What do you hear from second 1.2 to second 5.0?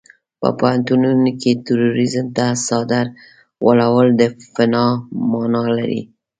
کې تروريزم ته څادر غوړول د فناه